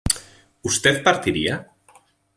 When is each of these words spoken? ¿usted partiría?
¿usted 0.69 1.03
partiría? 1.03 1.55